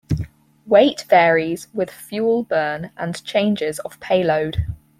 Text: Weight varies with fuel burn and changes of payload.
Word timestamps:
Weight 0.65 1.05
varies 1.11 1.67
with 1.75 1.91
fuel 1.91 2.41
burn 2.41 2.89
and 2.97 3.23
changes 3.23 3.77
of 3.81 3.99
payload. 3.99 4.65